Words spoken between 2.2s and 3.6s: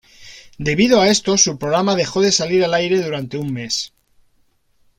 de salir al aire durante un